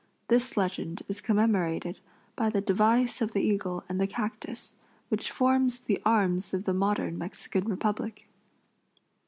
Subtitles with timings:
[0.29, 1.99] This legend is commemorated
[2.35, 4.77] by the device of the eagle and the cactus,
[5.09, 8.27] which forms the arms of the modern Mexican Republic.